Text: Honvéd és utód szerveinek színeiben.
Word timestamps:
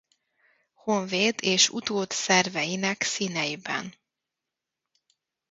Honvéd 0.73 1.35
és 1.43 1.69
utód 1.69 2.09
szerveinek 2.11 3.03
színeiben. 3.03 3.95